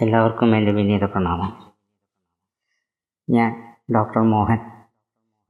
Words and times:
എല്ലാവർക്കും 0.00 0.56
എന്റെ 0.56 0.72
വിനീത 0.72 1.04
പ്രണാമം. 1.04 1.72
ഞാൻ 3.30 3.76
ഡോക്ടർ 3.94 4.20
മോഹൻ 4.20 4.56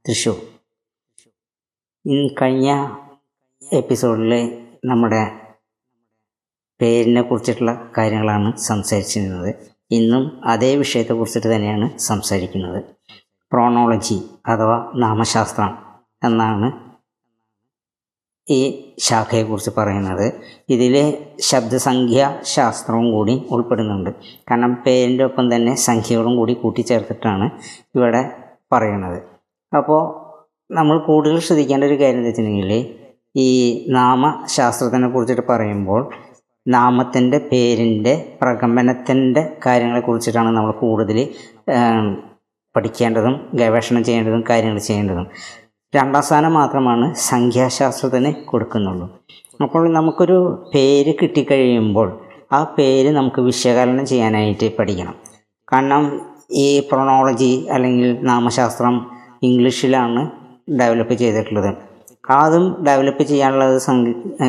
തൃശൂർ. 0.07 0.35
കഴിഞ്ഞ 2.41 2.95
എപ്പിസോഡിൽ 3.73 4.63
നമ്മുടെ 4.85 5.39
പേരിനെ 6.81 7.21
കുറിച്ചിട്ടുള്ള 7.21 7.91
കാര്യങ്ങളാണ് 7.97 8.57
സംസാരിച്ചിരുന്നത്. 8.57 9.55
ഇന്നും 9.91 10.41
അതേ 10.45 10.75
വിഷയത്തെക്കുറിച്ചിട്ട് 10.75 11.55
തന്നെയാണ് 11.55 11.97
സംസാരിക്കുന്നത്. 11.97 12.83
പ്രോണോളജി 13.51 14.29
അഥവാ 14.45 14.91
നാമശാസ്ത്രം 14.95 15.77
എന്നാണ് 16.23 16.86
ഈ 18.49 18.59
ശാഖയെക്കുറിച്ച് 18.99 19.71
പറയുന്നത്. 19.77 20.33
ഇതിൽ 20.69 20.95
ശബ്ദസംഖ്യ 21.39 22.39
ശാസ്ത്രവും 22.43 23.11
കൂടി 23.11 23.47
ഉൾപ്പെടുന്നുണ്ട്. 23.51 24.09
കാരണം 24.51 24.73
പേരിന്റെ 24.85 25.23
ഒപ്പം 25.23 25.55
തന്നെ 25.55 25.75
സംഖ്യകളും 25.75 26.35
കൂടി 26.35 26.53
കൂട്ടിച്ചേർത്തിട്ടാണ് 26.53 27.49
ഇവിടെ 27.95 28.31
പറയുന്നത്. 28.71 29.19
അപ്പോൾ 29.77 30.01
നമ്മൾ 30.71 30.97
കൂടുതൽ 30.99 31.39
ശ്രദ്ധിക്കേണ്ട 31.39 31.83
ഒരു 31.83 31.93
കാര്യം 31.93 32.17
എന്താ 32.17 32.29
വെച്ചിട്ടുണ്ടെങ്കിൽ 32.29 32.71
ഈ 33.35 33.49
നാമശാസ്ത്രത്തിനെ 33.89 35.07
കുറിച്ചിട്ട് 35.09 35.41
പറയുമ്പോൾ 35.49 36.01
നാമത്തിന്റെ 36.67 37.37
പേരിന്റെ 37.37 38.37
പ്രകമ്പനത്തിന്റെ 38.41 39.57
കാര്യങ്ങളെ 39.65 39.99
കുറിച്ചിട്ടാണ് 39.99 40.47
നമ്മൾ 40.47 40.71
കൂടുതൽ 40.71 41.17
പഠിക്കേണ്ടതും 42.75 43.35
ഗവേഷണം 43.53 44.03
ചെയ്യേണ്ടതും 44.03 44.43
കാര്യങ്ങൾ 44.49 44.79
ചെയ്യേണ്ടതും. 44.79 45.27
രണ്ടാം 45.95 46.23
സ്ഥാനം 46.23 46.53
മാത്രമാണ് 46.53 47.15
സംഖ്യാശാസ്ത്രത്തിന് 47.15 48.33
കൊടുക്കുന്നുള്ളൂ. 48.45 49.05
അപ്പോൾ 49.61 49.93
നമുക്കൊരു 49.93 50.67
പേര് 50.75 51.13
കിട്ടിക്കഴിയുമ്പോൾ 51.21 52.19
ആ 52.53 52.63
പേര് 52.63 53.09
നമുക്ക് 53.15 53.41
വിശകലനം 53.41 54.05
ചെയ്യാനായിട്ട് 54.05 54.77
പഠിക്കണം. 54.79 55.15
കാരണം 55.73 56.21
ഈ 56.51 56.79
പ്രൊണോളജി 56.79 57.67
അല്ലെങ്കിൽ 57.71 58.17
നാമശാസ്ത്രം 58.21 59.11
ഇംഗ്ലീഷിലാണ് 59.43 60.31
ഡെവലപ്പ് 60.79 61.13
ചെയ്തിട്ടുള്ളത്. 61.13 61.71
ആദ്യം 62.29 62.83
ഡെവലപ്പ് 62.83 63.23
ചെയ്യാനുള്ള 63.23 63.65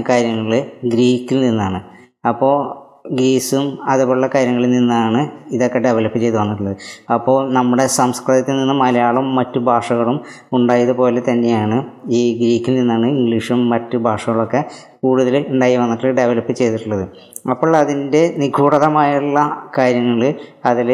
കാര്യങ്ങൾ 0.09 0.65
ഗ്രീക്കിൽ 0.85 1.41
നിന്നാണ്. 1.41 1.81
അപ്പോൾ 2.29 2.78
ഗ്രീസും 3.13 3.79
അതുപോലുള്ള 3.83 4.27
കാര്യങ്ങളിൽ 4.35 4.71
നിന്നാണ് 4.71 5.21
ഇതൊക്കെ 5.53 5.79
ഡെവലപ്പ് 5.79 6.19
ചെയ്ത് 6.19 6.37
വന്നിട്ടുള്ളത്. 6.37 6.77
അപ്പോൾ 7.11 7.53
നമ്മുടെ 7.53 7.87
സംസ്കൃതത്തിൽ 7.87 8.57
നിന്ന് 8.57 8.75
മലയാളം 8.75 9.35
മറ്റു 9.35 9.59
ഭാഷകളും 9.59 10.21
ഉണ്ടായതുപോലെ 10.53 11.21
തന്നെയാണ് 11.31 11.79
ഈ 12.11 12.23
ഗ്രീക്കിൽ 12.41 12.75
നിന്നാണ് 12.75 13.07
ഇംഗ്ലീഷും 13.07 13.69
മറ്റു 13.69 13.99
ഭാഷകളൊക്കെ 13.99 14.63
കൂടുതൽ 15.03 15.37
ഉണ്ടായി 15.49 15.77
വന്നിട്ട് 15.77 16.07
ഡെവലപ്പ് 16.07 16.53
ചെയ്തിട്ടുള്ളത്. 16.53 17.09
അപ്പോൾ 17.51 17.77
അതിന്റെ 17.77 18.35
നിഗൂഢതമായുള്ള 18.39 19.69
കാര്യങ്ങൾ 19.79 20.35
അതിൽ 20.65 20.91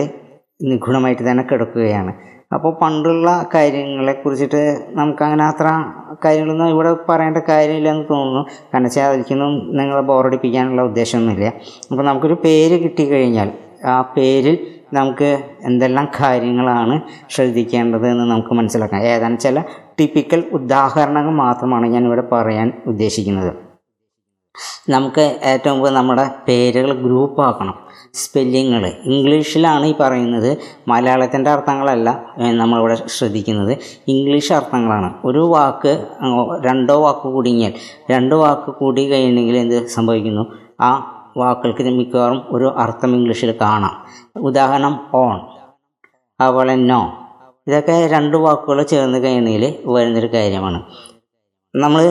നിഗൂഢമായിട്ട് 0.63 1.31
തന്നെ 1.31 1.45
കിടക്കുകയാണ്. 1.51 2.13
അപ്പോൾ 2.55 2.77
പണ്ടുള്ള 2.83 3.47
കാര്യങ്ങളെ 3.55 4.13
കുറിച്ചിട്ട് 4.13 4.87
നമുക്കങ്ങനെ 4.89 5.45
അത്ര 5.45 5.67
കാര്യങ്ങളൊന്നും 6.25 6.69
ഇവിടെ 6.69 6.97
പറയേണ്ട 7.09 7.37
കാര്യമില്ലെന്ന് 7.49 8.05
തോന്നുന്നു. 8.11 8.43
കാരണം 8.75 8.85
വെച്ചാൽ 8.85 9.09
അതിലേക്കൊന്നും 9.09 9.77
നിങ്ങളെ 9.77 10.01
ബോറടിപ്പിക്കാനുള്ള 10.01 10.83
ഉദ്ദേശമൊന്നുമില്ല. 10.83 11.53
അപ്പോൾ 11.91 12.03
നമുക്കൊരു 12.03 12.35
പേര് 12.35 12.83
കിട്ടിക്കഴിഞ്ഞാൽ 12.85 13.51
ആ 13.85 14.01
പേരിൽ 14.17 14.75
നമുക്ക് 14.93 15.39
എന്തെല്ലാം 15.65 16.09
കാര്യങ്ങളാണ് 16.21 17.01
ശ്രദ്ധിക്കേണ്ടത് 17.31 18.09
എന്ന് 18.09 18.25
നമുക്ക് 18.25 18.55
മനസ്സിലാക്കാം. 18.55 19.01
ഏതാനും 19.01 19.39
ചില 19.39 19.61
ടിപ്പിക്കൽ 20.01 20.45
ഉദാഹരണങ്ങൾ 20.53 21.31
മാത്രമാണ് 21.31 21.87
ഞാൻ 21.87 22.05
ഇവിടെ 22.05 22.25
പറയാൻ 22.33 22.73
ഉദ്ദേശിക്കുന്നത്. 22.87 23.64
നമുക്ക് 24.89 25.39
ഏറ്റവും 25.45 25.79
കൂടുതൽ 25.79 25.95
നമ്മുടെ 25.95 26.31
പേരുകൾ 26.49 26.93
ഗ്രൂപ്പാക്കണം 26.93 27.75
സ്പെല്ലിങ്ങൾ 28.15 28.87
ഇംഗ്ലീഷിലാണ് 28.87 29.87
ഈ 29.87 29.95
പറയുന്നത്. 30.01 30.59
മലയാളത്തിന്റെ 30.89 31.51
അർത്ഥങ്ങളല്ല 31.51 32.09
നമ്മളിവിടെ 32.37 32.97
ശ്രദ്ധിക്കുന്നത്. 33.07 33.79
ഇംഗ്ലീഷ് 34.09 34.53
അർത്ഥങ്ങളാണ്. 34.53 35.15
ഒരു 35.25 35.39
വാക്ക് 35.39 35.93
രണ്ടോ 36.65 37.01
വാക്ക് 37.03 37.27
കൂടിയാൽ 37.35 37.73
രണ്ട് 38.11 38.35
വാക്ക് 38.35 38.71
കൂടി 38.71 39.11
കഴിയണമെങ്കിൽ 39.11 39.57
എന്ത് 39.57 39.87
സംഭവിക്കുന്നു? 39.87 40.45
ആ 40.81 40.91
വാക്കുകൾക്ക് 41.37 41.83
മിക്കവാറും 41.83 42.43
ഒരു 42.49 42.75
അർത്ഥം 42.79 43.15
ഇംഗ്ലീഷിൽ 43.17 43.55
കാണാം. 43.61 43.95
ഉദാഹരണം 44.37 45.07
ഓൺ 45.15 45.41
അതുപോലെ 46.41 46.75
നോ 46.75 47.01
ഇതൊക്കെ 47.67 48.07
രണ്ട് 48.13 48.37
വാക്കുകൾ 48.37 48.83
ചേർന്ന് 48.83 49.19
കഴിഞ്ഞാൽ 49.19 49.75
വരുന്നൊരു 49.87 50.27
കാര്യമാണ്. 50.27 50.83
നമ്മൾ 51.75 52.03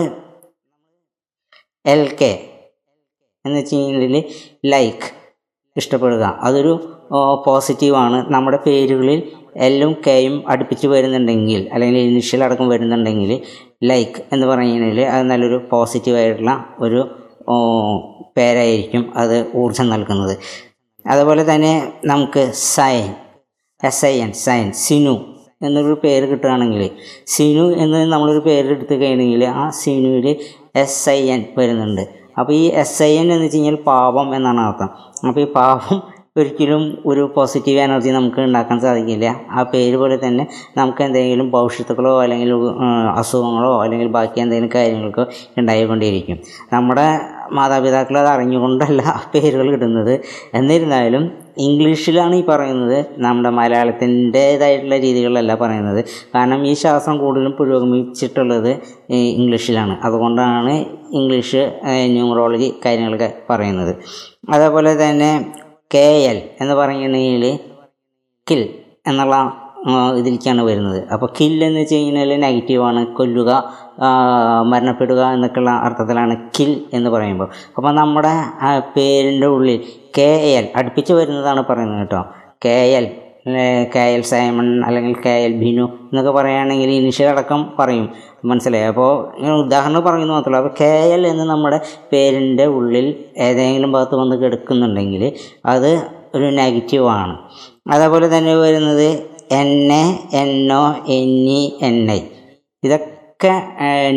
എൽ 1.86 2.16
കെ 2.22 2.32
എന്ന് 3.46 3.60
വെച്ച് 3.60 3.76
കഴിഞ്ഞാൽ 3.76 4.24
ലൈക്ക് 4.66 5.08
ഇഷ്ടപ്പെടുക. 5.78 6.40
അതൊരു 6.42 6.74
പോസിറ്റീവാണ് 7.46 8.34
നമ്മുടെ 8.34 8.60
പേരുകളിൽ 8.66 9.20
എല്ലും 9.56 9.96
കെയും 10.08 10.44
അടുപ്പിച്ച് 10.48 10.88
വരുന്നുണ്ടെങ്കിൽ 10.88 11.70
അല്ലെങ്കിൽ 11.74 12.00
ഇനിഷ്യൽ 12.00 12.44
അടക്കം 12.44 12.70
വരുന്നുണ്ടെങ്കിൽ 12.70 13.42
ലൈക്ക് 13.84 14.22
എന്ന് 14.34 14.48
പറയുന്നതിൽ 14.48 15.02
അത് 15.02 15.24
നല്ലൊരു 15.24 15.68
പോസിറ്റീവായിട്ടുള്ള 15.72 16.66
ഒരു 16.80 17.02
പേരായിരിക്കും 18.38 19.14
അത് 19.16 19.52
ഊർജം 19.56 19.90
നൽകുന്നത്. 19.90 20.38
അതുപോലെ 21.08 21.56
തന്നെ 21.56 21.94
നമുക്ക് 22.06 22.52
sign 22.54 23.16
S 23.84 24.06
I 24.06 24.20
N 24.20 24.34
sign 24.34 24.72
Sinu 24.72 25.16
എന്നൊരു 25.62 26.02
പേര് 26.04 26.26
കിട്ടുകയാണെങ്കിൽ 26.26 26.90
സിനു 27.28 27.76
എന്ന് 27.76 28.12
നമ്മളൊരു 28.12 28.40
പേര് 28.40 28.68
എടുത്തു 28.68 28.94
കഴിഞ്ഞെങ്കിൽ 28.94 29.46
ആ 29.46 29.70
സിനുവിൽ 29.70 30.28
എസ് 30.76 31.10
ഐ 31.10 31.32
എൻ 31.32 31.42
വരുന്നുണ്ട്. 31.58 32.02
അപ്പോൾ 32.40 32.54
ഈ 32.54 32.64
എസ് 32.84 33.04
ഐ 33.04 33.18
എൻ 33.18 33.28
എന്ന് 33.32 33.46
വെച്ച് 33.46 33.58
കഴിഞ്ഞാൽ 33.58 33.76
പാപം 33.76 34.36
എന്നാണ് 34.36 34.60
അർത്ഥം. 34.60 34.90
അപ്പോൾ 35.28 35.42
ഈ 35.42 35.48
പാപം 35.52 35.98
ഒരിക്കലും 36.40 36.84
ഒരു 37.06 37.24
പോസിറ്റീവ് 37.36 37.80
എനർജി 37.80 38.12
നമുക്ക് 38.16 38.40
ഉണ്ടാക്കാൻ 38.46 38.78
സാധിക്കില്ല. 38.86 39.26
ആ 39.58 39.64
പേര് 39.74 39.98
പോലെ 40.02 40.16
തന്നെ 40.24 40.44
നമുക്ക് 40.78 41.02
എന്തെങ്കിലും 41.08 41.48
ഭവിഷ്യത്തുക്കളോ 41.52 42.14
അല്ലെങ്കിൽ 42.24 42.52
അസുഖങ്ങളോ 43.22 43.74
അല്ലെങ്കിൽ 43.84 44.08
ബാക്കി 44.16 44.42
എന്തെങ്കിലും 44.44 44.72
കാര്യങ്ങൾക്കോ 44.76 45.26
ഉണ്ടായിക്കൊണ്ടിരിക്കും 45.58 46.40
നമ്മുടെ 46.74 47.06
മാതാപിതാക്കൾ 47.58 48.18
അത് 48.24 48.30
അറിഞ്ഞുകൊണ്ടല്ല 48.34 49.02
ആ 49.16 49.20
പേരുകൾ 49.34 49.68
ഇടുന്നത്. 49.74 50.14
എന്നിരുന്നാലും 50.54 51.24
ഇംഗ്ലീഷിലാണ് 51.68 52.36
ഈ 52.36 52.44
പറയുന്നത്. 52.52 52.98
നമ്മുടെ 53.18 53.50
മലയാളത്തിന്റേതായിട്ടുള്ള 53.60 54.98
രീതികളിലല്ല 54.98 55.56
പറയുന്നത്. 55.56 56.04
കാരണം 56.36 56.62
ഈ 56.68 56.74
ശാസ്ത്രം 56.84 57.18
കൂടുതലും 57.18 57.54
പുരോഗമിച്ചിട്ടുള്ളത് 57.60 58.72
ഇംഗ്ലീഷിലാണ്. 59.40 59.96
അതുകൊണ്ടാണ് 60.04 60.74
ഇംഗ്ലീഷ് 61.20 61.64
ന്യൂമറോളജി 62.16 62.70
കാര്യങ്ങളൊക്കെ 62.86 63.30
പറയുന്നത്. 63.50 63.94
അതേപോലെ 64.54 64.94
തന്നെ 65.04 65.32
കെ 65.94 66.08
എൽ 66.32 66.38
എന്ന് 66.62 66.74
പറയുന്നതിൽ 66.74 67.60
കിൽ 68.52 68.62
എന്നുള്ള 69.08 69.36
ഇതിലേക്കാണ് 70.18 70.62
വരുന്നത്. 70.62 71.00
അപ്പോൾ 71.14 71.30
കിൽ 71.40 71.64
എന്ന് 71.64 71.80
വെച്ച് 71.80 71.96
കഴിഞ്ഞാൽ 71.96 72.30
നെഗറ്റീവാണ്. 72.44 73.02
കൊല്ലുക 73.18 73.52
മരണപ്പെടുക 74.72 75.22
എന്നൊക്കെയുള്ള 75.36 75.72
അർത്ഥത്തിലാണ് 75.72 76.36
കിൽ 76.60 76.72
എന്ന് 76.94 77.10
പറയുമ്പോൾ. 77.10 77.50
അപ്പോൾ 77.78 77.92
നമ്മുടെ 77.92 78.34
പേരിന്റെ 78.96 79.48
ഉള്ളിൽ 79.48 79.80
കെ 80.18 80.30
എൽ 80.60 80.68
അടുപ്പിച്ച് 80.76 81.14
വരുന്നതാണ് 81.14 81.64
പറയുന്നത് 81.70 82.00
കേട്ടോ. 82.00 82.22
K 82.66 82.78
L 82.98 83.06
K 83.94 84.04
L 84.16 84.22
Simon 84.22 84.86
അല്ലെങ്കിൽ 84.86 85.16
കെ 85.26 85.34
എൽ 85.46 85.54
ബിനു 85.54 85.86
എന്നൊക്കെ 86.10 86.32
പറയുകയാണെങ്കിൽ 86.32 86.90
ഇനിഷ്യൽ 86.90 87.28
അടക്കം 87.28 87.74
പറയും. 87.80 88.10
മനസ്സിലായി? 88.46 88.84
അപ്പോൾ 88.84 89.12
ഉദാഹരണം 89.66 90.04
പറയുന്നത് 90.04 90.36
മാത്രമല്ല. 90.36 90.58
അപ്പോൾ 90.58 90.76
കെ 90.82 90.92
എൽ 91.16 91.28
എന്ന് 91.28 91.44
നമ്മുടെ 91.44 91.80
പേരിന്റെ 92.14 92.66
ഉള്ളിൽ 92.66 93.08
ഏതെങ്കിലും 93.38 93.92
ഭാഗത്ത് 93.92 94.16
വന്ന് 94.16 94.36
കിടക്കുന്നുണ്ടെങ്കിൽ 94.36 95.24
അത് 95.66 95.92
ഒരു 96.36 96.50
നെഗറ്റീവാണ് 96.52 97.38
അതേപോലെ 97.92 98.38
തന്നെ 98.38 98.56
വരുന്നത് 98.56 99.08
N 99.52 99.72
A 99.94 100.04
N 100.42 100.52
E 101.60 101.62
N 101.82 102.12
I. 102.12 102.22
ഇതൊക്കെ 102.84 103.10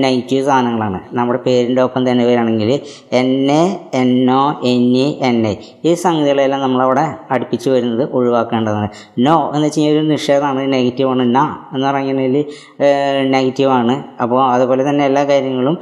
നെഗറ്റീവ് 0.02 0.42
സാധനങ്ങളാണ്. 0.46 0.98
നമ്മുടെ 1.12 1.38
പേരിന്റെ 1.46 1.82
ഒപ്പം 1.82 2.02
തന്നെ 2.10 2.24
വരികയാണെങ്കിൽ 2.24 2.70
N 3.20 3.30
A 3.58 3.62
N 4.00 4.30
O 4.30 4.42
N 4.72 4.84
E 5.04 5.06
N 5.28 5.38
I 5.46 5.54
ഈ 5.84 5.94
സംഗതികളെല്ലാം 5.94 6.60
നമ്മളവിടെ 6.60 7.04
അടുപ്പിച്ച് 7.30 7.68
വരുന്നത് 7.70 8.04
ഒഴിവാക്കേണ്ടതാണ്. 8.12 8.88
നോ 9.18 9.36
എന്ന് 9.54 9.66
വെച്ച് 9.66 9.80
കഴിഞ്ഞാൽ 9.80 9.96
ഒരു 9.96 10.06
നിഷേധമാണ് 10.12 10.72
നെഗറ്റീവാണ് 10.72 11.24
ന 11.36 11.38
എന്ന് 11.74 11.86
പറഞ്ഞാൽ 11.88 12.36
നെഗറ്റീവാണ് 13.34 13.96
അപ്പോൾ 14.22 14.42
അതുപോലെ 14.54 14.82
തന്നെ 14.90 15.04
എല്ലാ 15.04 15.24
കാര്യങ്ങളും 15.24 15.76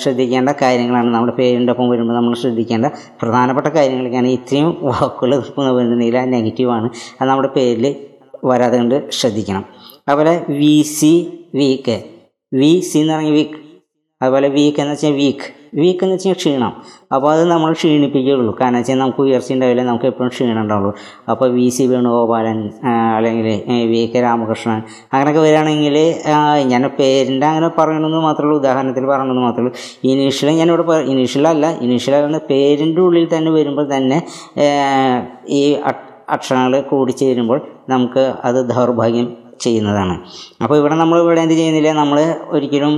ശ്രദ്ധിക്കേണ്ട 0.00 0.50
കാര്യങ്ങളാണ് 0.62 1.10
നമ്മുടെ 1.14 1.34
പേരിന്റെ 1.38 1.72
ഒപ്പം 1.72 1.88
വരുമ്പോൾ 1.88 2.14
നമ്മൾ 2.14 2.34
ശ്രദ്ധിക്കേണ്ട 2.34 2.86
പ്രധാനപ്പെട്ട 3.22 3.66
കാര്യങ്ങളൊക്കെയാണ്. 3.66 4.28
ഇത്രയും 4.28 4.70
വാക്കുകൾ 4.82 5.32
വരുന്നുണ്ടെങ്കിൽ 5.78 6.18
ആ 6.18 6.24
നെഗറ്റീവാണ് 6.36 6.88
അത് 7.20 7.28
നമ്മുടെ 7.28 7.48
പേരിൽ 7.56 7.86
വരാതെ 8.44 8.76
കൊണ്ട് 8.78 9.10
ശ്രദ്ധിക്കണം. 9.10 9.64
അതുപോലെ 10.08 10.34
V 10.48 10.82
C 10.82 11.12
weak 11.54 11.96
V 12.52 12.70
C 12.80 12.98
എന്ന് 12.98 13.12
പറഞ്ഞാൽ 13.14 13.34
വീക്ക് 13.38 13.58
അതുപോലെ 14.20 14.48
വീക്ക് 14.54 14.80
എന്ന് 14.82 14.92
വെച്ചാൽ 14.92 15.12
വീക്ക് 15.18 15.46
വീക്ക് 15.80 16.02
എന്ന് 16.04 16.14
വെച്ചാൽ 16.14 16.32
ക്ഷീണം. 16.32 16.72
അപ്പോൾ 17.14 17.28
അത് 17.32 17.42
നമ്മൾ 17.50 17.72
ക്ഷീണിപ്പിക്കുകയുള്ളൂ. 17.72 18.52
കാരണം 18.60 18.78
വെച്ചാൽ 18.78 18.98
നമുക്ക് 18.98 19.20
ഉയർച്ച 19.24 19.52
ഉണ്ടാവില്ല. 19.52 19.82
നമുക്ക് 19.82 20.06
എപ്പോഴും 20.10 20.30
ക്ഷീണം 20.34 20.60
ഉണ്ടാവുള്ളൂ. 20.62 20.90
അപ്പോൾ 21.30 21.48
വി 21.56 21.66
സി 21.68 21.84
വേണുഗോപാലൻ 21.92 22.58
അല്ലെങ്കിൽ 23.16 23.46
വി 23.92 24.00
കെ 24.14 24.20
രാമകൃഷ്ണൻ 24.20 24.78
അങ്ങനെയൊക്കെ 25.12 25.42
വരികയാണെങ്കിൽ 25.46 25.96
ഞാൻ 26.72 26.84
പേരിന്റെ 26.98 27.46
അങ്ങനെ 27.46 27.68
പറയണമെന്ന് 27.78 28.22
മാത്രമേ 28.28 28.48
ഉള്ളൂ. 28.48 28.58
ഉദാഹരണത്തിൽ 28.62 29.06
പറയണമെന്ന് 29.12 29.44
മാത്രമേ 29.46 29.66
ഉള്ളൂ. 29.66 29.74
ഇനീഷ്യൽ 30.12 30.50
ഞാനിവിടെ 30.60 30.98
ഇനീഷ്യലല്ല 31.14 31.66
ഇനീഷ്യലാണ് 31.86 32.40
പേരിന്റെ 32.50 33.02
ഉള്ളിൽ 33.06 33.28
തന്നെ 33.36 33.52
വരുമ്പോൾ 33.58 33.86
തന്നെ 33.96 34.20
ഈ 35.60 35.62
അക്ഷരങ്ങൾ 36.34 36.74
കൂടിച്ചേരുമ്പോൾ 36.90 37.60
നമുക്ക് 37.92 38.24
അത് 38.48 38.58
ദൗർഭാഗ്യം 38.70 39.28
ചെയ്യുന്നതാണ്. 39.64 40.14
അപ്പോൾ 40.62 40.76
ഇവിടെ 40.80 40.94
നമ്മൾ 40.94 41.18
ഇവിടെ 41.24 41.40
എന്ത് 41.40 41.54
ചെയ്യുന്നില്ല 41.54 41.92
നമ്മൾ 41.92 42.18
ഒരിക്കലും 42.48 42.94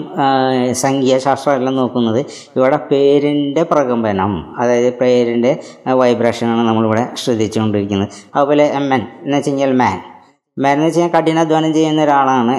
സംഖ്യാശാസ്ത്രമല്ല 0.85 1.71
നോക്കുന്നത് 1.81 2.21
ഇവിടെ 2.57 2.79
പേരിന്റെ 2.91 3.63
പ്രകമ്പനം 3.63 4.33
അതായത് 4.59 4.91
പേരിന്റെ 5.01 5.53
വൈബ്രേഷനാണ് 5.87 6.69
നമ്മളിവിടെ 6.69 7.05
ശ്രദ്ധിച്ചുകൊണ്ടിരിക്കുന്നത്. 7.25 8.09
അതുപോലെ 8.35 8.65
എം 8.81 8.95
എൻ 8.95 9.03
എന്ന് 9.25 9.37
വെച്ച് 9.37 9.51
കഴിഞ്ഞാൽ 9.51 9.75
മാൻ 9.83 9.99
മാൻ 10.57 10.73
എന്ന് 10.73 10.87
വെച്ച് 10.87 11.01
കഴിഞ്ഞാൽ 11.01 11.21
കഠിനാധ്വാനം 11.21 11.71
ചെയ്യുന്ന 11.75 12.01
ഒരാളാണ് 12.03 12.55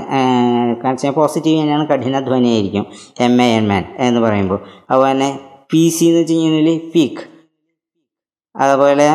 കാരണം 0.82 0.94
വെച്ചാൽ 0.94 1.12
പോസിറ്റീവ് 1.12 1.58
തന്നെയാണ് 1.62 1.86
കഠിനാധ്വാനിയായിരിക്കും. 1.88 2.86
എം 3.20 3.36
എ 3.42 3.48
എൻ 3.58 3.66
മാൻ 3.68 3.84
എന്ന് 4.00 4.22
പറയുമ്പോൾ. 4.22 4.60
അതുപോലെ 4.90 5.12
തന്നെ 5.12 5.30
പി 5.72 5.84
സി 5.90 6.06
എന്ന് 6.06 6.20
വെച്ച് 6.20 6.34
കഴിഞ്ഞാൽ 6.34 6.80
പീക്ക് 6.96 7.24
അതുപോലെ 8.56 9.06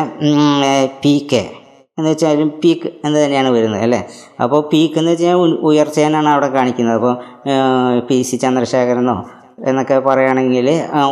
പി 1.03 1.13
കെ 1.31 1.41
എന്ന് 1.99 2.09
വെച്ചാലും 2.09 2.49
പീക്ക് 2.63 2.89
എന്ന് 3.05 3.17
തന്നെയാണ് 3.25 3.49
വരുന്നത് 3.49 3.83
അല്ലേ? 3.87 4.01
അപ്പോൾ 4.43 4.61
പീക്ക് 4.73 4.97
എന്ന് 5.01 5.11
വെച്ചാൽ 5.11 5.35
ഉയർച്ചയെന്നാണ് 5.69 6.29
അവിടെ 6.35 6.49
കാണിക്കുന്നത്. 6.57 6.97
അപ്പോൾ 6.99 7.15
പി 8.09 8.19
സി 8.21 8.37
ചന്ദ്രശേഖരനോ 8.45 9.17
എന്നൊക്കെ 9.69 9.95
പറയുകയാണെങ്കിൽ 9.99 10.67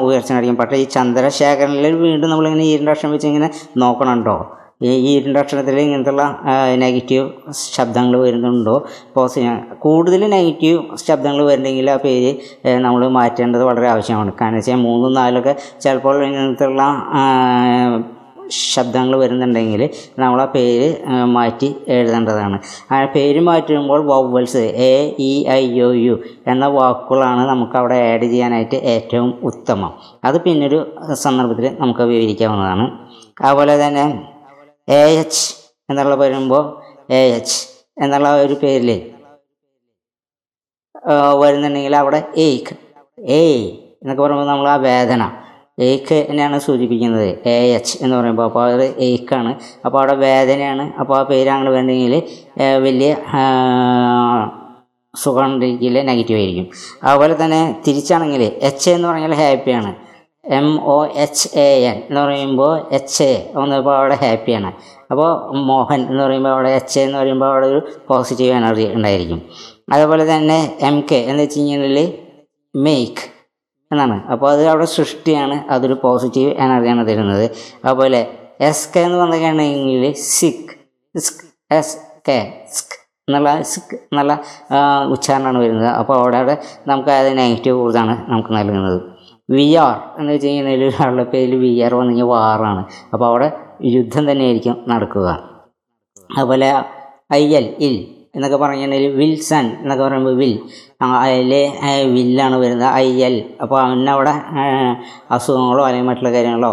ഉയർച്ച 0.08 0.30
കാണിക്കും. 0.34 0.60
പക്ഷേ 0.60 0.78
ഈ 0.84 0.86
ചന്ദ്രശേഖരനിൽ 0.98 1.96
വീണ്ടും 2.06 2.30
നമ്മളിങ്ങനെ 2.34 2.68
ഈരണ്ടക്ഷരം 2.74 3.12
വെച്ച് 3.16 3.28
ഇങ്ങനെ 3.32 3.50
നോക്കണുണ്ടോ? 3.84 4.38
ഈ 4.88 4.90
ഈ 5.08 5.12
ഇരുണ്ട 5.20 5.38
ഇങ്ങനത്തുള്ള 5.86 6.24
നെഗറ്റീവ് 6.84 7.26
ശബ്ദങ്ങൾ 7.76 8.16
വരുന്നുണ്ടോ? 8.26 8.76
പോസിറ്റീവ് 9.16 9.56
കൂടുതൽ 9.86 10.22
നെഗറ്റീവ് 10.36 10.80
ശബ്ദങ്ങൾ 11.08 11.42
വരുന്നെങ്കിൽ 11.52 11.88
ആ 11.96 11.98
പേര് 12.04 12.32
നമ്മൾ 12.86 13.04
മാറ്റേണ്ടത് 13.18 13.64
വളരെ 13.64 13.88
ആവശ്യമാണ്. 13.94 14.34
കാരണം 14.42 14.60
വെച്ചാൽ 14.60 14.80
മൂന്നും 14.88 15.14
നാലൊക്കെ 15.22 15.56
ചിലപ്പോൾ 15.86 16.20
ഇങ്ങനത്തുള്ള 16.28 16.84
ശബ്ദങ്ങൾ 18.50 19.16
വരുന്നുണ്ടെങ്കിൽ 19.20 19.90
നമ്മൾ 20.20 20.42
ആ 20.42 20.46
പേര് 20.46 20.88
മാറ്റി 21.36 21.76
എഴുതേണ്ടതാണ്. 21.88 22.60
ആ 22.92 23.06
പേര് 23.06 23.40
മാറ്റുമ്പോൾ 23.40 24.02
vowels 24.06 24.58
A 24.58 25.16
E 25.20 25.32
I 25.50 25.82
O 25.82 25.92
U 25.94 26.16
എന്ന 26.48 26.68
വാക്കുകളാണ് 26.68 27.50
നമുക്ക് 27.50 27.78
അവിടെ 27.78 27.96
ആഡ് 27.96 28.26
ചെയ്യാനായിട്ട് 28.26 28.76
ഏറ്റവും 28.76 29.40
ഉത്തമം. 29.44 29.94
അത് 30.24 30.42
പിന്നൊരു 30.42 30.80
സന്ദർഭത്തിൽ 31.14 31.78
നമുക്ക് 31.80 32.02
വിവരിക്കാവുന്നതാണ്. 32.02 32.86
അതുപോലെ 33.42 33.88
തന്നെ 33.88 34.06
എ 34.90 35.02
എച്ച് 35.22 35.44
എന്നുള്ള 35.90 36.16
വരുമ്പോൾ 36.16 36.64
എ 37.14 37.22
എച്ച് 37.36 37.58
എന്നുള്ള 38.04 38.30
ഒരു 38.42 38.54
പേരിൽ 38.54 38.90
വരുന്നുണ്ടെങ്കിൽ 41.36 41.96
അവിടെ 41.96 42.24
ഏക്ക് 42.38 42.74
എ 43.20 43.44
എന്നൊക്കെ 44.02 44.24
പറയുമ്പോൾ 44.24 44.48
നമ്മൾ 44.48 44.70
ആ 44.70 44.76
വേദന. 44.76 45.24
ഏക്ക് 45.80 46.28
തന്നെയാണ് 46.30 46.60
സൂചിപ്പിക്കുന്നത്. 46.60 47.30
എ 47.46 47.74
എച്ച് 47.78 48.04
എന്ന് 48.04 48.16
പറയുമ്പോൾ 48.18 48.44
അപ്പോൾ 48.44 48.72
അത് 48.72 48.96
ഏക്കാണ്. 49.00 49.56
അപ്പോൾ 49.86 49.98
അവിടെ 49.98 50.14
വേദനയാണ്. 50.14 50.94
അപ്പോൾ 51.00 51.20
ആ 51.20 51.24
പേര് 51.24 51.50
അങ്ങനെ 51.50 51.72
വേണ്ടെങ്കിൽ 51.72 52.24
വലിയ 52.84 53.12
സുഖമുണ്ടെങ്കിൽ 55.14 56.06
നെഗറ്റീവ് 56.06 56.40
ആയിരിക്കും. 56.40 56.68
അതുപോലെ 57.04 57.46
തന്നെ 57.46 57.82
തിരിച്ചാണെങ്കിൽ 57.88 58.44
എച്ച് 58.44 58.90
എന്ന് 58.90 59.08
പറഞ്ഞാൽ 59.08 59.34
ഹാപ്പിയാണ് 59.34 59.96
M 60.58 60.68
O 60.86 61.06
H 61.06 61.48
A 61.60 61.70
N 61.86 61.98
എന്ന് 62.10 62.22
പറയുമ്പോൾ 62.22 62.74
എച്ച് 62.92 63.24
എ 63.24 63.52
വന്നപ്പോൾ 63.56 63.98
അവിടെ 63.98 64.18
ഹാപ്പിയാണ് 64.22 64.70
അപ്പോൾ 65.12 65.32
മോഹൻ 65.70 66.02
എന്ന് 66.12 66.24
പറയുമ്പോൾ 66.24 66.50
അവിടെ 66.50 66.70
എച്ച് 66.70 67.00
എന്ന് 67.00 67.18
പറയുമ്പോൾ 67.18 67.46
അവിടെ 67.46 67.68
ഒരു 67.68 67.82
പോസിറ്റീവ് 68.10 68.54
എനർജി 68.54 68.86
ഉണ്ടായിരിക്കും. 68.94 69.42
അതുപോലെ 69.94 70.36
തന്നെ 70.36 70.78
എം 70.82 71.02
കെ 71.12 71.16
എന്ന് 71.16 71.44
വെച്ച് 71.44 71.60
കഴിഞ്ഞാൽ 71.60 72.14
മേക്ക് 72.76 73.37
എന്നാണ്. 73.92 74.28
അപ്പോൾ 74.32 74.48
അത് 74.52 74.68
അവിടെ 74.68 74.86
സൃഷ്ടിയാണ്. 74.86 75.64
അതൊരു 75.70 75.94
പോസിറ്റീവ് 76.04 76.52
എനർജിയാണ് 76.66 77.08
തരുന്നത്. 77.08 77.46
അതുപോലെ 77.86 78.22
എസ് 78.62 78.90
കെ 78.96 79.00
എന്ന് 79.00 79.18
പറഞ്ഞിട്ടുണ്ടെങ്കിൽ 79.18 80.14
സിക്ക് 80.14 80.74
എസ് 81.72 81.98
കെ 82.30 82.40
സ്ക് 82.78 82.96
എന്നുള്ള 83.28 83.62
സിക്ക് 83.62 83.96
എന്നുള്ള 83.96 84.34
ഉച്ചാരണമാണ് 85.10 85.58
വരുന്നത്. 85.58 85.88
അപ്പോൾ 85.88 86.16
അവിടെ 86.20 86.38
അവിടെ 86.38 86.58
നമുക്ക് 86.88 87.10
അത് 87.10 87.38
നെഗറ്റീവ് 87.38 87.78
ഊർജമാണ് 87.84 88.32
നമുക്ക് 88.32 88.54
നൽകുന്നത്. 88.54 89.00
വി 89.50 89.76
ആർ 89.76 89.96
എന്ന് 90.20 90.34
വെച്ച് 90.34 90.48
കഴിഞ്ഞാൽ 90.48 90.84
ഒരാളുടെ 90.88 91.24
പേരിൽ 91.24 91.56
വി 91.56 91.72
ആർ 91.80 91.94
വന്നു 91.96 92.12
കഴിഞ്ഞാൽ 92.12 92.28
വാറാണ് 92.28 92.86
അപ്പോൾ 93.14 93.26
അവിടെ 93.26 93.48
യുദ്ധം 93.84 94.32
തന്നെയായിരിക്കും 94.32 94.86
നടക്കുക. 94.88 95.28
അതുപോലെ 96.38 96.70
ഐ 97.34 97.44
എൽ 97.60 97.76
ഇൽ 97.80 97.96
എന്നൊക്കെ 98.38 98.58
പറഞ്ഞാൽ 98.58 98.92
വിൽസൺ 99.20 99.66
എന്നൊക്കെ 99.82 100.04
പറയുമ്പോൾ 100.04 100.36
വിൽ. 100.42 100.54
അതിൽ 101.02 101.52
വില്ലാണ് 102.16 102.56
വരുന്നത്. 102.56 102.88
ഐ 102.94 103.24
എൽ 103.28 103.36
അപ്പോൾ 103.62 103.80
അവനവിടെ 103.82 104.34
അസുഖങ്ങളോ 105.32 105.84
അല്ലെങ്കിൽ 105.86 106.10
മറ്റുള്ള 106.10 106.32
കാര്യങ്ങളോ 106.32 106.72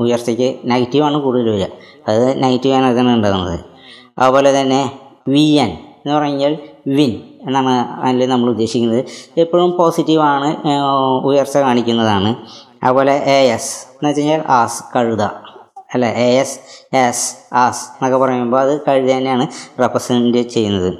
ഉയർച്ചയ്ക്ക് 0.00 0.48
നെഗറ്റീവാണ് 0.64 1.18
കൂടുതൽ 1.20 1.48
വരിക. 1.50 1.66
അത് 2.08 2.42
നെഗറ്റീവാണ് 2.42 2.84
എനർജിയാണ് 2.84 3.16
ഉണ്ടാകുന്നത്. 3.16 3.58
അതുപോലെ 4.18 4.60
തന്നെ 4.60 4.80
വി 5.28 5.46
എൻ 5.64 5.70
എന്ന് 5.70 6.14
പറഞ്ഞാൽ 6.16 6.52
വിൻ 6.86 7.12
എന്നാണ് 7.46 7.72
അതിൽ 8.06 8.28
നമ്മൾ 8.28 8.48
ഉദ്ദേശിക്കുന്നത്. 8.50 9.04
എപ്പോഴും 9.38 9.70
പോസിറ്റീവാണ് 9.78 10.48
ഉയർച്ച 11.28 11.56
കാണിക്കുന്നതാണ്. 11.58 12.30
അതുപോലെ 12.82 13.14
എ 13.34 13.38
എസ് 13.54 13.72
എന്ന് 13.92 14.08
വെച്ച് 14.08 14.20
കഴിഞ്ഞാൽ 14.20 14.42
ആസ് 14.48 14.82
കഴുത. 14.94 15.24
അല്ല? 15.96 16.06
എ 16.18 16.28
എസ് 16.42 16.56
എസ് 17.02 17.26
ആസ് 17.62 17.82
എന്നൊക്കെ 17.94 18.18
പറയുമ്പോൾ 18.24 18.60
അത് 18.60 18.74
കഴുത 18.88 19.08
തന്നെയാണ് 19.12 19.46
റെപ്രസെന്റ് 19.82 20.42
ചെയ്യുന്നത്. 20.54 20.90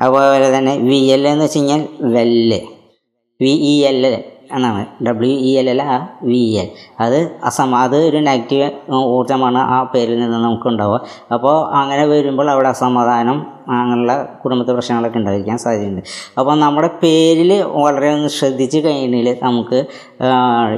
അതുപോലെ 0.00 0.48
തന്നെ 0.56 0.72
വി 0.88 1.00
എൽ 1.14 1.22
എന്ന് 1.28 1.44
വെച്ച് 1.44 1.58
കഴിഞ്ഞാൽ 1.58 1.82
well 2.14 2.60
V 3.40 3.52
E 3.70 3.74
L 3.90 4.00
L 4.06 4.16
എന്നാണ്. 4.56 4.82
ഡബ്ല്യു 5.06 5.36
ഇ 5.48 5.52
എൽ 5.60 5.68
അല്ല 5.70 5.84
വി 6.22 6.42
എൽ 6.62 6.68
അത് 7.00 7.18
അസമ 7.44 7.76
അത് 7.86 7.96
ഒരു 8.08 8.18
നെഗറ്റീവ് 8.28 8.68
ഊർജമാണ് 9.14 9.60
ആ 9.76 9.78
പേരിൽ 9.94 10.18
നിന്ന് 10.20 10.38
നമുക്ക് 10.44 10.68
ഉണ്ടാവുക 10.68 10.98
അപ്പോൾ 11.34 11.56
അങ്ങനെ 11.80 12.04
വരുമ്പോൾ 12.06 12.50
അവിടെ 12.50 12.68
അസമാധാനം 12.68 13.38
അങ്ങനെയുള്ള 13.68 14.38
കുടുംബത്തെ 14.44 14.72
പ്രശ്നങ്ങളൊക്കെ 14.72 15.18
ഉണ്ടായിരിക്കാൻ 15.18 15.58
സാധ്യതയുണ്ട്. 15.58 16.02
അപ്പോൾ 16.38 16.54
നമ്മുടെ 16.58 16.90
പേരിൽ 17.02 17.62
വളരെ 17.62 18.12
ഒന്ന് 18.12 18.28
ശ്രദ്ധിച്ച് 18.28 18.78
കഴിഞ്ഞാൽ 18.78 19.38
നമുക്ക് 19.42 19.78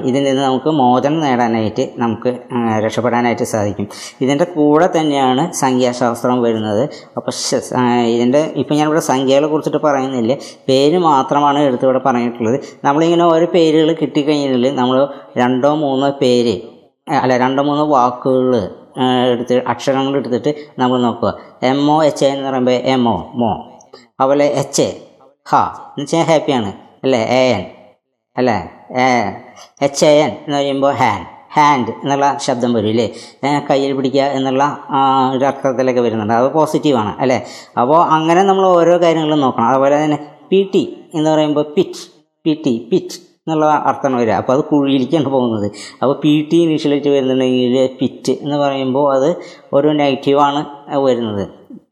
ഇതിൽ 0.05 0.25
നിന്ന് 0.25 0.43
നമുക്ക് 0.43 0.71
മോചനം 0.71 1.21
നേടാനായിട്ട് 1.21 1.91
നമുക്ക് 1.99 2.39
രക്ഷപ്പെടാനായിട്ട് 2.85 3.43
സാധിക്കും. 3.43 3.89
ഇതിന്റെ 4.21 4.45
കൂടെ 4.45 4.89
തന്നെയാണ് 4.99 5.53
സംഖ്യാശാസ്ത്രം 5.53 6.43
വരുന്നത്. 6.43 6.89
അപ്പോൾ 7.17 7.33
ഇതിന്റെ 8.07 8.53
ഇപ്പം 8.57 8.77
ഞാനിവിടെ 8.77 9.01
സംഖ്യകളെ 9.01 9.49
കുറിച്ചിട്ട് 9.49 9.79
പറയുന്നില്ല. 9.85 10.37
പേര് 10.69 10.99
മാത്രമാണ് 10.99 11.59
എടുത്തിവിടെ 11.59 11.99
പറഞ്ഞിട്ടുള്ളത്. 12.07 12.61
നമ്മളിങ്ങനെ 12.85 13.25
ഓരോ 13.25 13.47
പേരുകൾ 13.55 13.93
കിട്ടിക്കഴിഞ്ഞാൽ 13.93 14.75
നമ്മൾ 14.75 15.09
രണ്ടോ 15.37 15.75
മൂന്നോ 15.75 16.11
പേര് 16.23 16.57
അല്ല 17.21 17.37
രണ്ടോ 17.39 17.63
മൂന്നോ 17.63 17.85
വാക്കുകൾ 17.87 18.55
എടുത്ത് 19.33 19.63
അക്ഷരങ്ങൾ 19.67 20.17
എടുത്തിട്ട് 20.17 20.51
നമ്മൾ 20.79 20.99
നോക്കുക. 21.01 21.31
എം 21.63 21.91
ഒ 21.91 22.05
എച്ച് 22.05 22.25
എന്ന് 22.25 22.49
പറയുമ്പോൾ 22.49 22.71
എം 22.95 23.09
ഒ 23.09 23.17
മോ 23.35 23.53
അതുപോലെ 24.21 24.45
എച്ച് 24.63 24.87
ഹ 25.51 25.55
എന്ന് 25.91 26.03
വെച്ചാൽ 26.03 26.23
ഹാപ്പിയാണ് 26.23 26.71
അല്ലേ? 27.05 27.19
എ 27.39 27.43
എൻ 27.57 27.65
അല്ലേ? 28.37 28.57
എച്ച് 29.83 30.05
എ 30.05 30.15
എൻ 30.25 30.31
എന്ന് 30.47 30.57
പറയുമ്പോൾ 30.57 30.93
ഹാൻഡ് 30.93 31.27
ഹാൻഡ് 31.57 31.91
എന്നുള്ള 32.03 32.39
ശബ്ദം 32.47 32.73
വരും 32.73 32.89
ഇല്ലേ? 32.89 33.07
ഏ, 33.45 33.59
കയ്യിൽ 33.71 33.97
പിടിക്കുക 33.97 34.23
എന്നുള്ള 34.39 34.65
ഒരു 35.35 35.45
അർത്ഥത്തിലൊക്കെ 35.45 36.01
വരുന്നുണ്ട്. 36.01 36.35
അത് 36.35 36.53
പോസിറ്റീവാണ് 36.53 37.17
അല്ലേ? 37.21 37.39
അപ്പോൾ 37.81 38.05
അങ്ങനെ 38.17 38.43
നമ്മൾ 38.43 38.67
ഓരോ 38.67 39.03
കാര്യങ്ങളും 39.03 39.41
നോക്കണം. 39.41 39.69
അതുപോലെ 39.69 40.05
തന്നെ 40.05 40.19
പി 40.51 40.71
ടി 40.75 40.83
എന്ന് 41.15 41.31
പറയുമ്പോൾ 41.31 41.63
പിച്ച് 41.77 42.03
പി 42.45 42.63
ടി 42.65 42.89
പിച്ച് 42.93 43.19
എന്നുള്ള 43.49 43.67
അർത്ഥമാണ് 43.91 44.21
വരിക. 44.23 44.39
അപ്പോൾ 44.43 44.53
അത് 44.57 44.63
കുഴിയിലേക്കാണ് 44.71 45.31
പോകുന്നത്. 45.35 45.69
അപ്പോൾ 46.03 46.15
പി 46.25 46.33
ടി 46.53 46.59
ഇനീഷ്യലായിട്ട് 46.65 47.11
വരുന്നുണ്ടെങ്കിൽ 47.17 47.77
പിച്ച് 48.01 48.35
എന്ന് 48.45 48.57
പറയുമ്പോൾ 48.65 49.07
അത് 49.17 49.31
ഒരു 49.73 49.89
നെഗറ്റീവാണ് 50.01 50.63
വരുന്നത്. 51.07 51.45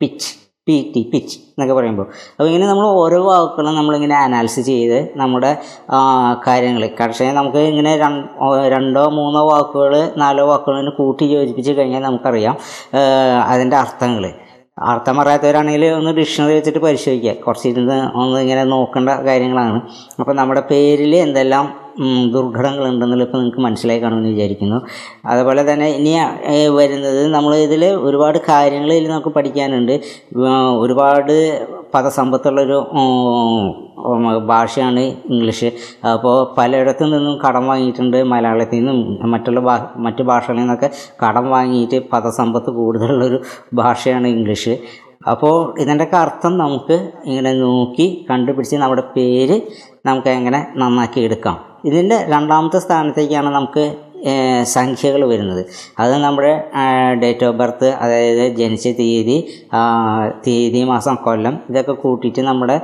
പിച്ച് 0.03 0.33
പി 0.69 0.77
ടി 0.95 1.01
പിച്ച് 1.13 1.37
എന്നൊക്കെ 1.53 1.75
പറയുമ്പോൾ. 1.75 2.07
അപ്പോൾ 2.37 2.49
ഇങ്ങനെ 2.51 2.67
നമ്മൾ 2.71 2.87
ഓരോ 3.03 3.19
വാക്കുകളും 3.27 3.75
നമ്മളിങ്ങനെ 3.77 4.17
അനാലിസിസ് 4.23 4.67
ചെയ്ത് 4.71 4.99
നമ്മുടെ 5.21 5.51
കാര്യങ്ങൾ 6.47 6.83
കർഷകൻ 7.01 7.35
നമുക്ക് 7.35 7.63
ഇങ്ങനെ 7.73 7.93
രണ്ടോ 8.75 9.05
മൂന്നോ 9.19 9.43
വാക്കുകൾ 9.51 9.95
നാലോ 10.23 10.47
വാക്കുകൾ 10.51 10.91
കൂട്ടി 11.01 11.27
യോജിപ്പിച്ച് 11.35 11.75
കഴിഞ്ഞാൽ 11.79 12.03
നമുക്കറിയാം 12.03 12.57
അതിന്റെ 13.53 13.77
അർത്ഥങ്ങൾ 13.77 14.27
അർത്ഥം 14.79 15.15
പറയാത്തവരാണെങ്കിൽ 15.19 15.85
ഒന്ന് 15.99 16.11
ഡിക്ഷണറി 16.19 16.55
വെച്ചിട്ട് 16.57 16.81
പരിശോധിക്കുക. 16.87 17.33
കുറച്ചിരുന്ന് 17.45 17.97
ഒന്ന് 18.21 18.39
ഇങ്ങനെ 18.45 18.65
നോക്കേണ്ട 18.73 19.11
കാര്യങ്ങളാണ്. 19.29 19.79
അപ്പോൾ 20.21 20.35
നമ്മുടെ 20.41 20.63
പേരിൽ 20.71 21.13
എന്തെല്ലാം 21.27 21.67
ദുർഘടങ്ങൾ 22.01 22.33
ദുർഘടങ്ങളുണ്ടെന്നുള്ള 22.35 23.25
ഇപ്പോൾ 23.27 23.41
നിങ്ങൾക്ക് 23.41 23.63
മനസ്സിലായി 23.67 24.01
കാണുമെന്ന് 24.03 24.31
വിചാരിക്കുന്നു. 24.35 24.79
അതുപോലെ 25.33 25.63
തന്നെ 25.71 25.87
ഇനി 25.99 26.13
വരുന്നത് 26.79 27.23
നമ്മൾ 27.37 27.53
ഇതിൽ 27.67 27.85
ഒരുപാട് 28.09 28.39
കാര്യങ്ങൾ 28.51 28.93
ഇതിൽ 28.93 29.09
നമുക്ക് 29.15 29.33
പഠിക്കാനുണ്ട്. 29.39 29.95
ഒരുപാട് 30.85 31.35
പദസമ്പത്തുള്ളൊരു 31.95 32.79
ഭാഷയാണ് 34.47 35.01
ഇംഗ്ലീഷ്. 35.01 35.73
അപ്പോൾ 36.13 36.55
പലയിടത്തു 36.59 37.05
നിന്നും 37.05 37.39
കടം 37.49 37.67
വാങ്ങിയിട്ടുണ്ട് 37.67 38.23
മലയാളത്തിൽ 38.25 38.79
നിന്നും. 38.79 38.99
മറ്റുള്ള 39.31 39.61
ഭാ 39.61 39.87
മറ്റ് 39.97 40.23
ഭാഷകളിൽ 40.23 40.61
നിന്നൊക്കെ 40.61 40.91
കടം 41.25 41.51
വാങ്ങിയിട്ട് 41.51 42.01
പദസമ്പത്ത് 42.13 42.71
കൂടുതലുള്ളൊരു 42.71 43.41
ഭാഷയാണ് 43.75 44.27
ഇംഗ്ലീഷ്. 44.27 44.75
അപ്പോൾ 45.31 45.55
ഇതിന്റെയൊക്കെ 45.81 46.17
അർത്ഥം 46.17 46.59
നമുക്ക് 46.59 46.97
ഇങ്ങനെ 47.27 47.53
നോക്കി 47.53 48.27
കണ്ടുപിടിച്ച് 48.31 48.77
നമ്മുടെ 48.77 49.03
പേര് 49.17 49.57
നമുക്ക് 50.07 50.29
എങ്ങനെ 50.29 50.67
നന്നാക്കി 50.77 51.21
എടുക്കാം. 51.21 51.57
ഇതിന്റെ 51.85 52.27
രണ്ടാമത്തെ 52.29 52.79
സ്ഥാനത്തേക്കാണ് 52.79 53.47
നമുക്ക് 53.47 53.85
സംഖ്യകൾ 54.65 55.25
വരുന്നത്. 55.33 55.65
അത് 55.99 56.15
നമ്മുടെ 56.15 56.53
ഡേറ്റ് 57.23 57.45
ഓഫ് 57.45 57.57
ബർത്ത് 57.57 57.89
അതായത് 58.05 58.57
ജനിച്ച 58.57 58.87
തീയതി 59.01 59.39
തീയതി 60.47 60.85
മാസം 60.85 61.15
കൊല്ലം 61.15 61.59
ഇതൊക്കെ 61.71 61.93
കൂട്ടിയിട്ട് 61.93 62.41
നമ്മുടെ 62.41 62.81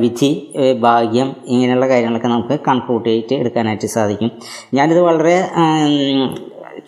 വിധി 0.00 0.32
ഭാഗ്യം 0.80 1.34
ഇങ്ങനെയുള്ള 1.46 1.88
കാര്യങ്ങളൊക്കെ 1.88 2.28
നമുക്ക് 2.28 2.58
കണക്കൂട്ടിയിട്ട് 2.68 3.34
എടുക്കാനായിട്ട് 3.34 3.86
സാധിക്കും. 3.86 4.30
ഞാനിത് 4.74 5.00
വളരെ 5.00 5.36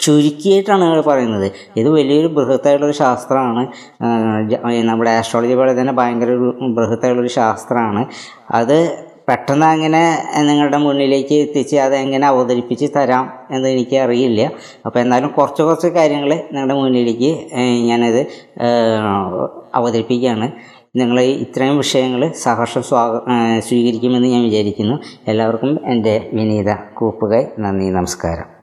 ചുരുക്കിയിട്ടാണ് 0.05 0.83
നിങ്ങൾ 0.83 1.00
പറയുന്നത്. 1.00 1.52
ഇത് 1.76 1.88
വലിയൊരു 1.88 2.28
ബൃഹത്തായിട്ടുള്ളൊരു 2.28 2.97
ശാസ്ത്രമാണ്. 2.97 3.62
നമ്മുടെ 4.90 5.11
ആസ്ട്രോളജി 5.11 5.55
പോലെ 5.55 5.81
തന്നെ 5.81 5.93
ഭയങ്കര 5.93 6.31
ഒരു 6.31 6.55
ബൃഹത്തായിട്ടുള്ളൊരു 6.76 7.33
ശാസ്ത്രമാണ്. 7.35 8.02
അത് 8.55 9.06
പെട്ടെന്ന് 9.28 9.66
അങ്ങനെ 9.66 10.02
നിങ്ങളുടെ 10.49 10.78
മുന്നിലേക്ക് 10.78 11.35
എത്തിച്ച് 11.35 11.76
അതെങ്ങനെ 11.76 12.26
അവതരിപ്പിച്ച് 12.26 12.87
തരാം 12.97 13.33
എന്ന് 13.50 13.68
എനിക്ക് 13.68 13.97
അറിയില്ല 13.97 14.42
അപ്പോൾ 14.87 14.99
എന്നാലും 15.00 15.30
കുറച്ച് 15.30 15.62
കുറച്ച് 15.62 15.87
കാര്യങ്ങൾ 15.87 16.30
നിങ്ങളുടെ 16.52 16.75
മുന്നിലേക്ക് 16.75 17.30
ഞാനത് 17.88 18.21
അവതരിപ്പിക്കുകയാണ്. 19.75 20.49
നിങ്ങൾ 20.97 21.21
ഇത്രയും 21.21 21.78
വിഷയങ്ങൾ 21.78 22.33
സഹർഷം 22.33 22.83
സ്വാഗ 22.83 23.12
സ്വീകരിക്കുമെന്ന് 23.68 24.28
ഞാൻ 24.28 24.45
വിചാരിക്കുന്നു. 24.45 24.99
എല്ലാവർക്കും 25.28 25.73
എന്റെ 25.92 26.30
വിനീത 26.33 26.73
കൂപ്പുകൈ 26.95 27.45
നന്ദി 27.59 27.88
നമസ്കാരം. 27.90 28.56